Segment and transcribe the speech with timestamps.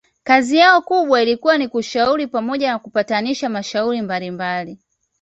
[0.23, 4.79] kazi yao kubwa ilikuwa ni kushauri pamoja na kupatanisha mashauri mbalimbali